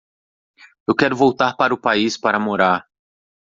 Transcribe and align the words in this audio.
Eu 0.87 0.95
quero 0.95 1.15
voltar 1.15 1.55
para 1.55 1.75
o 1.75 1.79
país 1.79 2.17
para 2.17 2.39
morar. 2.39 2.89